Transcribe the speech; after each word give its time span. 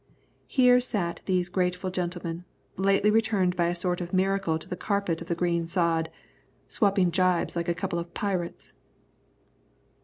Here 0.47 0.79
sat 0.79 1.21
these 1.25 1.47
grateful 1.47 1.91
gentlemen, 1.91 2.43
lately 2.75 3.11
returned 3.11 3.55
by 3.55 3.67
a 3.67 3.75
sort 3.75 4.01
of 4.01 4.13
miracle 4.13 4.57
to 4.57 4.67
the 4.67 4.75
carpet 4.75 5.21
of 5.21 5.27
the 5.27 5.35
green 5.35 5.67
sod, 5.67 6.09
swapping 6.67 7.11
gibes 7.11 7.55
like 7.55 7.69
a 7.69 7.75
couple 7.75 7.99
of 7.99 8.11
pirates. 8.15 8.73